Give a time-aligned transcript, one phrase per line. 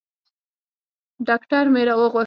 [1.27, 2.19] ډاکتر مې راوغوښت.